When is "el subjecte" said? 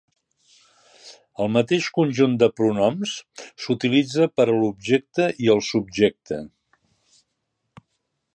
5.57-6.45